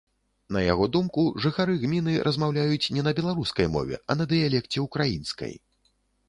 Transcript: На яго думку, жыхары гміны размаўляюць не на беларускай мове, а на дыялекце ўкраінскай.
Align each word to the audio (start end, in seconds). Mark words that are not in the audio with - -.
На 0.55 0.61
яго 0.71 0.85
думку, 0.95 1.25
жыхары 1.43 1.75
гміны 1.83 2.15
размаўляюць 2.27 2.91
не 2.97 3.03
на 3.09 3.13
беларускай 3.19 3.69
мове, 3.75 4.01
а 4.09 4.17
на 4.19 4.29
дыялекце 4.33 4.77
ўкраінскай. 4.87 5.55